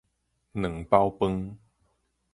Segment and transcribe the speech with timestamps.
[0.53, 1.55] 卵包飯